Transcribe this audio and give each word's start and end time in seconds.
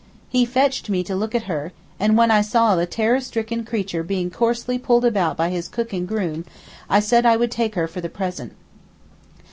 He 0.29 0.45
fetched 0.47 0.89
me 0.89 1.03
to 1.03 1.15
look 1.15 1.35
at 1.35 1.43
her, 1.43 1.73
and 1.99 2.17
when 2.17 2.31
I 2.31 2.41
saw 2.41 2.75
the 2.75 2.87
terror 2.87 3.21
stricken 3.21 3.63
creature 3.63 4.01
being 4.01 4.31
coarsely 4.31 4.79
pulled 4.79 5.05
about 5.05 5.37
by 5.37 5.49
his 5.51 5.67
cook 5.67 5.93
and 5.93 6.07
groom, 6.07 6.43
I 6.89 6.99
said 6.99 7.23
I 7.23 7.37
would 7.37 7.51
take 7.51 7.75
her 7.75 7.87
for 7.87 8.01
the 8.01 8.09
present. 8.09 8.53